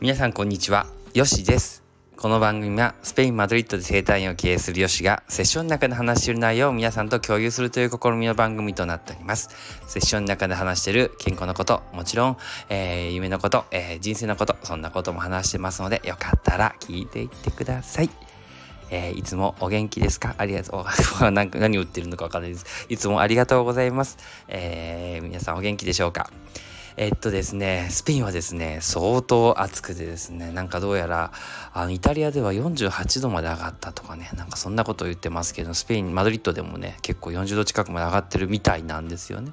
[0.00, 1.82] 皆さんこんにちはよしです
[2.16, 9.48] この番組はスペイン・マドリッドで生態院を経営するヨシがセッションの中で話している内容を皆さんと共有するという試みの番組となっております
[9.86, 12.36] セッションの中で話している健康のこともちろん、
[12.68, 18.10] えー、夢のこと、えー、人生のことそんなことも話してますのでよかったら聞いていってください
[18.90, 20.34] えー、いつもお元気ですか？
[20.36, 20.84] ありがとう。
[21.32, 22.86] 何何を言ってるのかわからないです。
[22.90, 24.18] いつもありがとうございます。
[24.46, 26.30] えー、皆さんお元気でしょうか？
[26.96, 31.32] えっとですね、スペインはですね、相当暑くてですね、なんかどうやら、
[31.72, 39.50] あの、イタリアでは48度まで上がったとかね、なんかそんなことを言ってますけど、スペイン、マドリッドでもね、結構40度近くまで上がってるみたいなんですよね。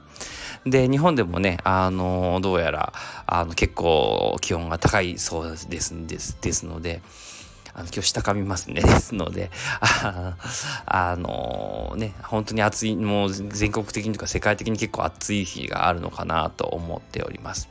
[0.67, 2.93] で、日本でもね、あの、どうやら、
[3.25, 5.79] あの、結構気温が高いそうです、で
[6.19, 7.01] す、ですので、
[7.73, 8.81] あの今日下噛みますね。
[8.81, 9.49] ですので、
[10.85, 17.70] あ、のー、ね、本当に暑い、もう全国的にとか世界的に結構暑い日があるのかなと思っております。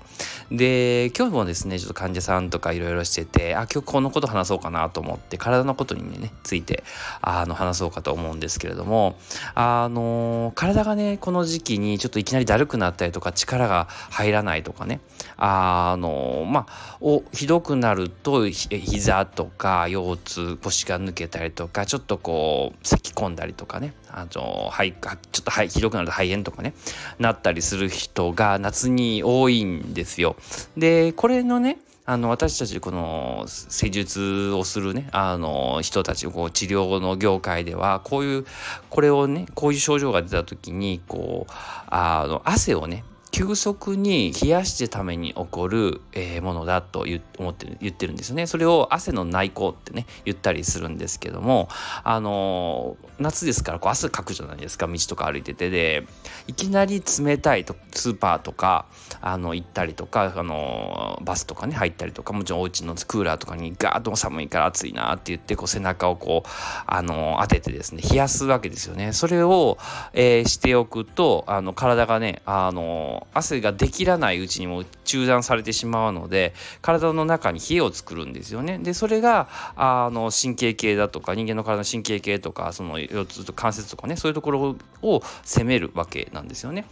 [0.50, 6.82] で、今日もですね、ちょっと患者さんとかいろいろしてて、あ、今日このこと話そうかなと思って、体のことにね、ついて、
[7.20, 9.16] あの、話そうかと思うんですけれども、
[9.54, 15.00] あの、体がね、この時期にちょっといきなりだるくなったりとか、力が入らないとかね、
[15.36, 24.92] あの、まあ、お、ひどくなるとひ、膝とか、腰痛腰が抜けたりとかちょっとこう咳き込んだりとかねあの肺
[25.32, 26.74] ちょっとひどくなると肺炎とかね
[27.18, 30.36] なったりする人が夏に多いんですよ。
[30.76, 38.46] でこれのねあの私たちこの施術をするねあの人たちこう治療の業界ではこういう
[38.88, 41.52] これをねこういう症状が出た時にこう
[41.88, 46.00] あの汗をね急速に冷やしてために起こる、
[46.42, 47.06] ものだと
[47.38, 48.46] 思って言ってるんですよね。
[48.46, 51.68] それを汗の内向ってね言ったりするんですけども
[52.04, 56.06] あの、夏ですからこう汗かくじゃないですか道とか歩いててで
[56.46, 58.86] いきなり冷たいとスーパーとか
[59.20, 66.48] あの行ったりとかあの、バスとかね入ったりとかもちろんお家のクーラーとかにガーッと寒いから暑いなって言ってこう背中をこう
[66.86, 69.12] あの当ててですね冷やすわけですよね。
[69.12, 69.78] それを、
[70.12, 78.78] えしておくとあの体がねあの汗ができらないうちにも中断されてしまうので体の中に冷えを作るんですよね。
[78.78, 86.86] でそれがあの神経系だとか人間の体の神経系とかその腰痛と関節とかねそういうところを責めるわけなんですよね。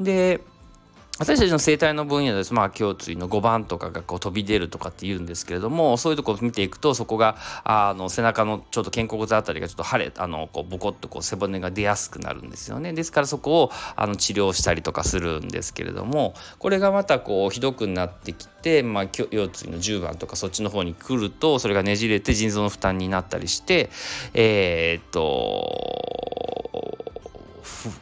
[0.00, 0.40] で
[1.16, 12.92] 私たちの生態の分野です、まあ、胸椎の5番とかがこう飛び出るとかって言うんですけれどもそういうところを見ていくとそこがあの背中のちょっと肩甲骨あたりがちょっと腫れあのこうボコッとこう背骨が出やすくなるんですよね。
[12.92, 23.88] ですからそこをあの治療したりとかするんですけれどもこれがまたこうひどくなってきて、まあ、腰椎の10番とかそっちの方に来るとそれがねじれて腎臓の負担になったりして
[24.32, 27.03] えー、っと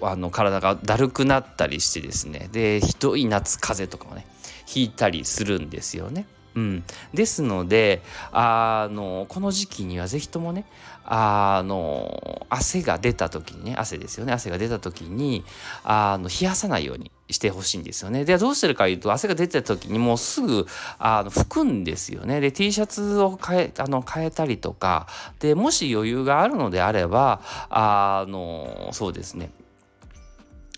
[0.00, 4.26] あの体がだるくなったりしてですねでひどい夏風邪とかもね
[4.74, 6.26] 引いたりするんですよね。
[6.54, 8.02] うん、ですので
[8.32, 10.64] あのこの時期には是非ともね
[11.04, 15.44] あの汗が出た時にね汗ですよね汗が出た時に
[15.82, 18.24] あの冷やさないようにしてほしいんですよね。
[18.24, 20.66] でどうしてるかいうと汗が出た時にもうすぐ
[20.98, 22.40] あの拭くんですよね。
[22.40, 25.06] で T シャツを変えあの変えたりとか
[25.40, 27.40] でもし余裕があるのであれば
[27.70, 29.50] あのそうですね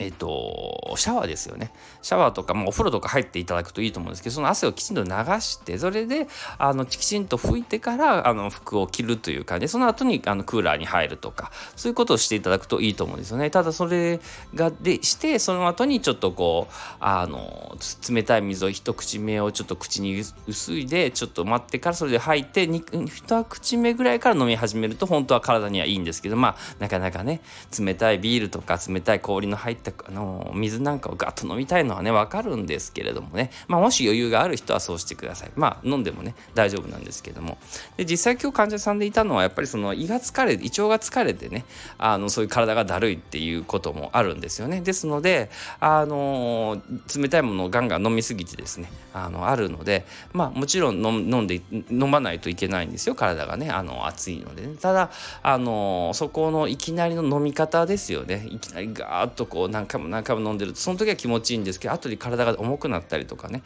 [0.01, 1.71] えっ、と、シャワーですよね。
[2.03, 5.11] シャワーとか、もお風呂とか入っていただくといいと思うんですけど、その汗をきちんと流
[5.41, 6.27] して、それで、
[6.59, 13.51] あの、きちんと拭いてから、あの、服を着るという感じで、その後に、あの、クーラーに入るとか、そういうことをしていただくといいと思うんですよね。
[13.51, 14.19] ただ、それ
[14.55, 17.77] が、で、して、その後にちょっとこう、あの、
[18.11, 27.41] 冷たい水を一口目をちょっと口に薄いで、ちょっと待ってから、それで吐いて、二口目ぐらいから飲み始めると、本当は体にはいいんですけど、まあ、なかなかね、
[27.79, 35.51] 冷たいビールとか、冷たい氷の入ったったあの水なんかをガッと飲みたいのはね分かるんですけれどもね、まあ、もし余裕がある人はそうしてください。
[35.57, 37.59] まあ飲んでもね大丈夫なんですけども。
[37.97, 41.65] で実際今日患者さんでいたのはやっぱりその胃が疲れ胃腸が疲れてね
[41.99, 44.81] あのそういう体がだるいっていうこともあるんですよね。
[44.81, 45.51] ですので
[45.81, 46.81] あの
[47.15, 51.61] 冷たいものをガンガン飲みすぎてですねあのあるのでまあもちろん飲んで
[51.91, 53.15] 飲まないといけないんですよ。
[53.15, 55.11] 体がねあの暑いので、ね、ただ
[55.43, 58.47] あのそこのいきなりの飲み方ですよね。
[58.51, 63.63] いきなりガーッとこうね何回も何回も飲んでるとその時は気持ちいいんですけど後で体が重くなったりとかね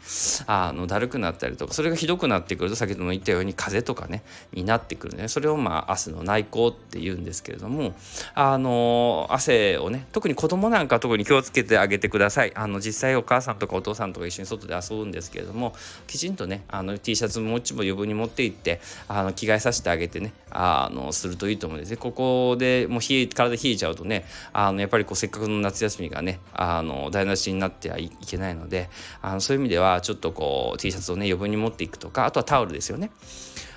[0.47, 7.93] あのだるくなったりとかそれがひどくなってくると先ほども言ったように風邪とかねになってくるねそれをまあ汗の内向って言うんですけれども
[8.33, 12.51] あの汗をね特に子供なんか特に気をつけてあげてください。
[12.55, 15.75] あの実際お母さんとかお父さんとか一緒に外で遊ぶんですけれども
[16.07, 21.97] きちんとねあの T シャツもうちも余分に持って行ってあの着替えさせてあげてねあのするといいと思うんですね。
[21.97, 28.89] ここでもう冷え体冷えちゃうとねあのやっぱりこうせっかくの夏休みみがねあの台無しになってはいけないので
[29.21, 33.11] あのそういう意味ではちょっとこう T シャツをね余分に持っていくとかあとはタオルですよね。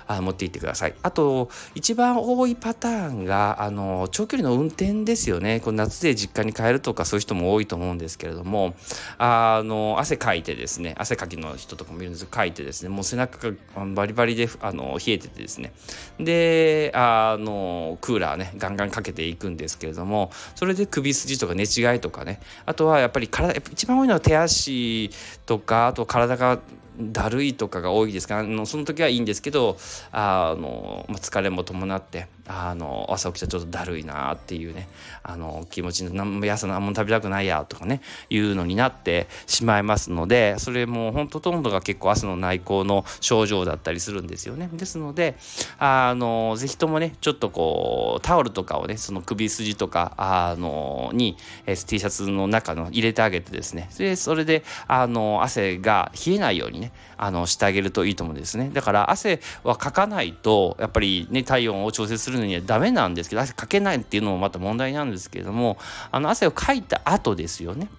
[0.07, 0.95] あ持っていってください。
[1.01, 5.59] あと一番多いパターンがあの長距離の運転ですよね。
[5.59, 8.73] この夏で実家に帰るとかそういう人も多いと思うんですけれども
[9.17, 13.55] あの汗かいてですね汗かきの人とかもいるんですかいてですねもう背中が
[13.93, 15.73] バリバリであの冷えててですね
[16.19, 25.09] であのクーラーねガンガンかけていくんですけれどもそれで首筋とか寝違いとかねあとはやっぱり体一番多いのは手足
[25.45, 26.59] とかあと体が
[26.99, 28.35] だるいとかが多いですか？
[28.35, 29.77] らあのその時はいいんですけど
[30.11, 34.89] あの、まあ、疲れも伴ってあの朝起きたらちょっとだるいなっていうね
[35.23, 44.69] あの気持ちに何も朝何も食べたくないやとかねいうのになってしまいますのでそれもほんとほとんどが結構朝の内向の症状だったりするんですよね。
[44.73, 45.35] ですので
[45.79, 58.69] あのぜひともねちょっとこうタオルとかをねその首筋とかあのに T シャツの中の入れてあげてですねでそれであの汗が冷えないようにねあのしてあげるといいと思うんですね。
[58.73, 65.77] だから汗はかかないとやっぱりね体温を調整するるのにはダメなんですけど汗かけないっていうのもまた問題なんですけれども
[66.11, 67.89] あの汗をかいた後ですよね。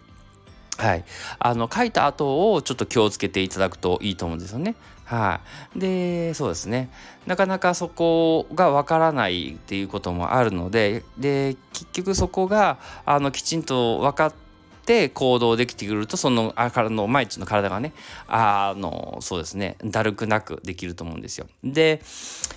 [0.77, 1.05] はい、
[1.39, 4.75] あの書いた後をちょっと気をつけていただくといいと思うんですよね。
[5.05, 5.41] は
[5.77, 6.91] い、でそうですね
[7.27, 14.44] なかなかそこがわからないっていうこともあるのでで結局そこがあのきちんと分かって
[14.85, 17.95] って行動できてくるとそのあからの毎日の体がね
[18.29, 21.47] あのそうですねだるくなくできると思うんですよ。
[21.65, 22.03] で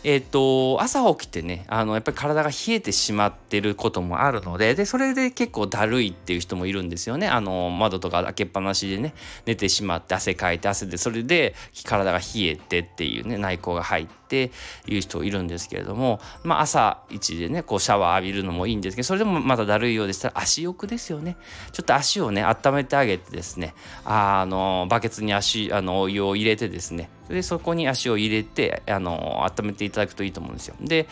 [0.03, 7.27] えっ、ー、と朝起きてねあのやっぱり体が冷えてしまってることもあるのででそれで結構だるいっていう人もいるんですよね。
[7.27, 9.13] あの窓とか開けっぱなしでね
[9.45, 14.51] 寝てしまって汗かいて汗でそれで体が冷えてっていうね内向が入ってて
[14.87, 21.37] いう人いるんですけれども、まあ、朝一でねこうシャワー浴びるのもいいんですけどそれでもまだだるいようでしたら足浴ですよね。
[21.71, 23.73] ちょっと足をね温めてあげてですね
[24.05, 30.75] あのバケツに足あのお湯を入れてですねでそこに足を入れてあの温めていただくといいと思うんですよ。
[30.81, 31.07] で、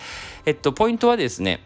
[0.45, 1.61] えっと、ポイントはですね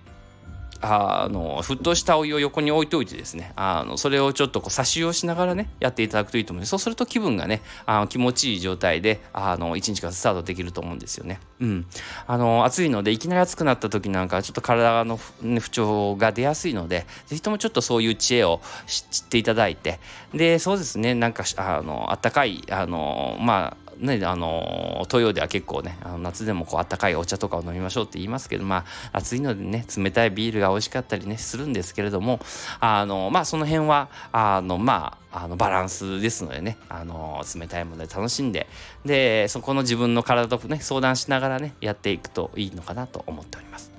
[0.81, 3.51] あの沸騰したお湯を横に置いておいてですね。
[3.55, 11.39] あのそれをちょっとこう差しをしながらねやっていただくといいと思うんでそうすると気分がねあの気持ちいい状態であの一日がスタートできると思うんですよね。
[11.59, 11.85] うん、
[12.27, 19.99] あの暑いのでいきなり暑くなった時なんかちょっと体の不調が出やすいので是非ともちょっとそういう知恵を知っていただいて。
[20.33, 32.39] でそうですねなんかあのあったかいあのまあね、あの東洋では結構ねあの夏でもこうあったかいお茶とかを飲みましょうって言いますけどまあ暑いのでね冷たいビールが美味しかったりねするんですけれども
[32.79, 38.67] あのまあその辺はあのまああのバランスですのでねあの冷たいもので楽しんで
[39.05, 43.98] でそこの自分の体とね相談しながらねやっていくといいのかなと思っております。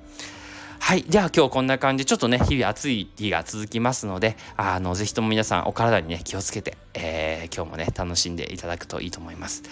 [0.91, 1.05] はい。
[1.07, 9.63] じゃあ今日こんな感じ、ちょっとね、日々暑い日が続きますので、あの、ぜひとも皆さんお体にね、気をつけて、えー、今日もね、楽しんでいただくといいと思います。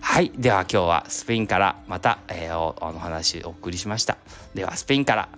[0.00, 0.32] はい。
[0.34, 4.16] では今日はスペインからまた、えー、おお話お送りしました。
[4.54, 5.28] ではスペインから、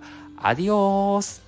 [0.41, 1.44] アディオース